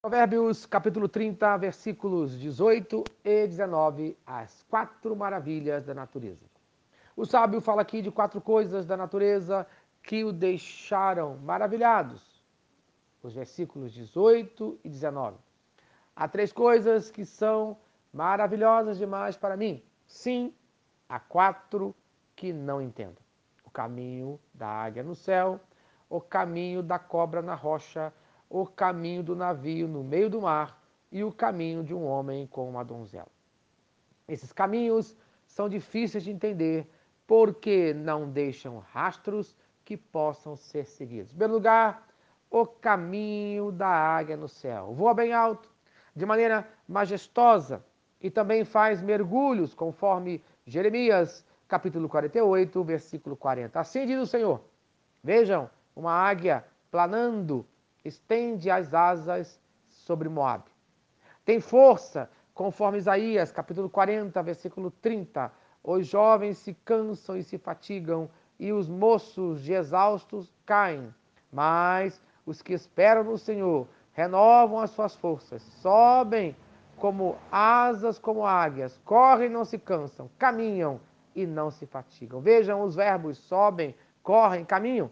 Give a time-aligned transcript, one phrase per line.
[0.00, 6.46] Provérbios capítulo 30, versículos 18 e 19, as quatro maravilhas da natureza.
[7.16, 9.66] O sábio fala aqui de quatro coisas da natureza
[10.00, 12.40] que o deixaram maravilhados.
[13.24, 15.36] Os versículos 18 e 19.
[16.14, 17.76] Há três coisas que são
[18.12, 19.82] maravilhosas demais para mim.
[20.06, 20.54] Sim,
[21.08, 21.92] há quatro
[22.36, 23.18] que não entendo.
[23.64, 25.58] O caminho da águia no céu,
[26.08, 28.12] o caminho da cobra na rocha,
[28.48, 30.80] o caminho do navio no meio do mar
[31.10, 33.28] e o caminho de um homem com uma donzela.
[34.26, 35.16] Esses caminhos
[35.46, 36.88] são difíceis de entender
[37.26, 41.32] porque não deixam rastros que possam ser seguidos.
[41.32, 42.06] Em primeiro lugar,
[42.50, 44.92] o caminho da águia no céu.
[44.94, 45.70] Voa bem alto,
[46.14, 47.84] de maneira majestosa,
[48.20, 53.78] e também faz mergulhos, conforme Jeremias, capítulo 48, versículo 40.
[53.78, 54.60] Assim diz o Senhor:
[55.22, 57.64] Vejam, uma águia planando
[58.04, 60.64] estende as asas sobre Moab.
[61.44, 65.52] Tem força, conforme Isaías, capítulo 40, versículo 30.
[65.82, 71.14] Os jovens se cansam e se fatigam, e os moços de exaustos caem.
[71.52, 76.56] Mas os que esperam no Senhor renovam as suas forças, sobem
[76.96, 81.00] como asas como águias, correm e não se cansam, caminham
[81.34, 82.40] e não se fatigam.
[82.40, 85.10] Vejam os verbos sobem, correm, caminham.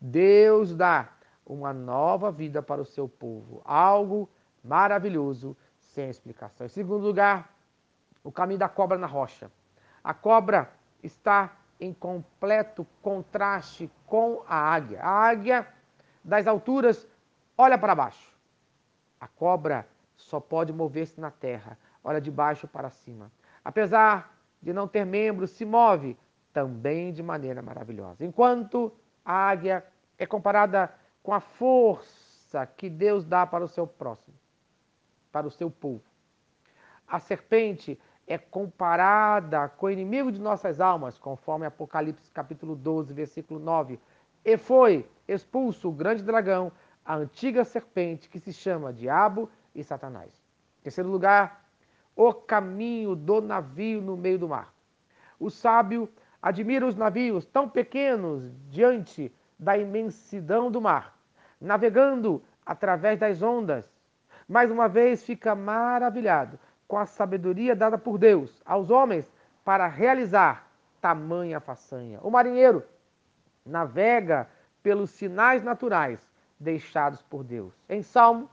[0.00, 1.08] Deus dá
[1.48, 3.62] uma nova vida para o seu povo.
[3.64, 4.28] Algo
[4.62, 6.66] maravilhoso, sem explicação.
[6.66, 7.52] Em segundo lugar,
[8.22, 9.50] o caminho da cobra na rocha.
[10.04, 10.70] A cobra
[11.02, 15.00] está em completo contraste com a águia.
[15.00, 15.66] A águia
[16.22, 17.08] das alturas
[17.56, 18.36] olha para baixo.
[19.18, 23.32] A cobra só pode mover-se na terra, olha de baixo para cima.
[23.64, 26.16] Apesar de não ter membros, se move
[26.52, 28.24] também de maneira maravilhosa.
[28.24, 28.92] Enquanto
[29.24, 29.84] a águia
[30.18, 30.92] é comparada
[31.28, 34.34] com a força que Deus dá para o seu próximo,
[35.30, 36.00] para o seu povo.
[37.06, 43.60] A serpente é comparada com o inimigo de nossas almas, conforme Apocalipse capítulo 12, versículo
[43.60, 44.00] 9.
[44.42, 46.72] E foi expulso o grande dragão,
[47.04, 50.32] a antiga serpente que se chama Diabo e Satanás.
[50.82, 51.62] Terceiro lugar,
[52.16, 54.72] o caminho do navio no meio do mar.
[55.38, 56.08] O sábio
[56.40, 61.17] admira os navios tão pequenos diante da imensidão do mar
[61.60, 63.84] navegando através das ondas.
[64.48, 69.30] Mais uma vez fica maravilhado com a sabedoria dada por Deus aos homens
[69.64, 70.70] para realizar
[71.00, 72.18] tamanha façanha.
[72.22, 72.82] O marinheiro
[73.64, 74.48] navega
[74.82, 76.20] pelos sinais naturais
[76.58, 77.74] deixados por Deus.
[77.88, 78.48] Em Salmo,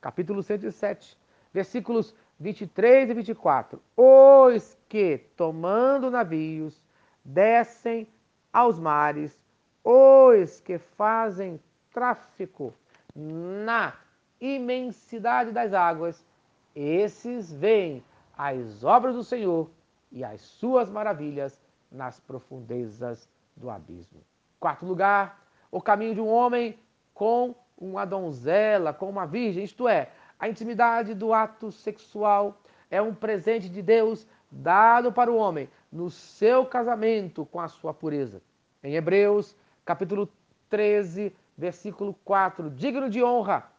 [0.00, 1.18] capítulo 107,
[1.52, 3.82] versículos 23 e 24.
[3.96, 6.82] Os que, tomando navios,
[7.24, 8.08] descem
[8.52, 9.38] aos mares,
[9.82, 11.60] os que fazem
[11.94, 12.74] tráfico
[13.14, 13.94] na
[14.40, 16.26] imensidade das águas,
[16.74, 18.04] esses veem
[18.36, 19.70] as obras do Senhor
[20.10, 21.58] e as suas maravilhas
[21.90, 24.20] nas profundezas do abismo.
[24.58, 25.40] Quarto lugar,
[25.70, 26.76] o caminho de um homem
[27.14, 33.14] com uma donzela, com uma virgem, isto é, a intimidade do ato sexual é um
[33.14, 38.42] presente de Deus dado para o homem no seu casamento com a sua pureza.
[38.82, 40.28] Em Hebreus, capítulo
[40.68, 43.70] 13, versículo 4, digno de honra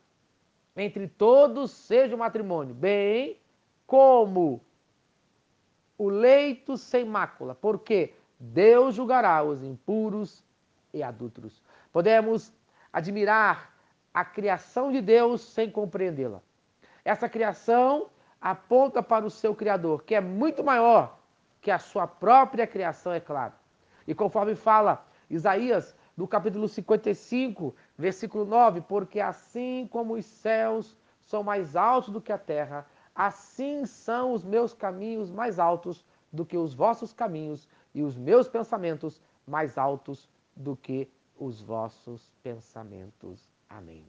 [0.75, 3.39] entre todos seja o matrimônio, bem
[3.87, 4.61] como
[5.97, 10.43] o leito sem mácula, porque Deus julgará os impuros
[10.93, 11.63] e adúlteros.
[11.91, 12.51] Podemos
[12.91, 13.73] admirar
[14.13, 16.41] a criação de Deus sem compreendê-la.
[17.03, 18.09] Essa criação
[18.41, 21.17] aponta para o seu Criador, que é muito maior
[21.61, 23.53] que a sua própria criação, é claro.
[24.07, 31.43] E conforme fala Isaías, no capítulo 55, versículo 9: Porque assim como os céus são
[31.43, 36.57] mais altos do que a terra, assim são os meus caminhos mais altos do que
[36.57, 43.49] os vossos caminhos, e os meus pensamentos mais altos do que os vossos pensamentos.
[43.69, 44.05] Amém.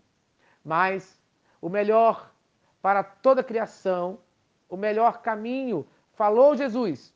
[0.65, 1.21] Mas
[1.61, 2.33] o melhor
[2.83, 4.19] para toda a criação,
[4.69, 7.13] o melhor caminho, falou Jesus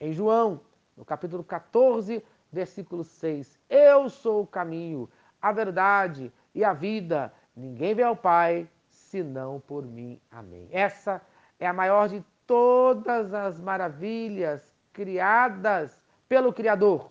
[0.00, 0.60] em João,
[0.96, 2.22] no capítulo 14,
[2.54, 3.58] versículo 6.
[3.68, 5.10] Eu sou o caminho,
[5.42, 7.32] a verdade e a vida.
[7.54, 10.20] Ninguém vê ao Pai senão por mim.
[10.30, 10.68] Amém.
[10.70, 11.20] Essa
[11.58, 17.10] é a maior de todas as maravilhas criadas pelo Criador.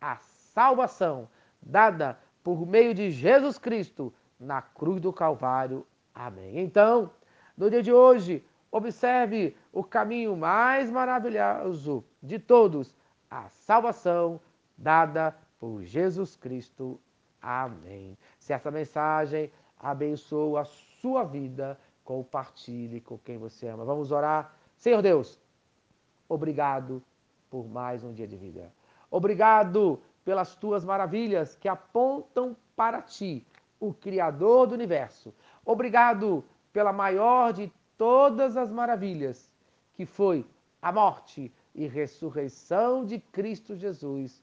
[0.00, 1.28] A salvação
[1.60, 5.86] dada por meio de Jesus Cristo na cruz do Calvário.
[6.14, 6.60] Amém.
[6.60, 7.10] Então,
[7.56, 12.94] no dia de hoje, observe o caminho mais maravilhoso de todos,
[13.30, 14.40] a salvação
[14.78, 17.00] dada por Jesus Cristo.
[17.42, 18.16] Amém.
[18.38, 23.84] Se essa mensagem abençoa a sua vida, compartilhe com quem você ama.
[23.84, 24.56] Vamos orar.
[24.76, 25.40] Senhor Deus,
[26.28, 27.02] obrigado
[27.50, 28.72] por mais um dia de vida.
[29.10, 33.46] Obrigado pelas tuas maravilhas que apontam para ti,
[33.80, 35.34] o Criador do universo.
[35.64, 39.50] Obrigado pela maior de todas as maravilhas,
[39.94, 40.46] que foi
[40.80, 44.42] a morte e ressurreição de Cristo Jesus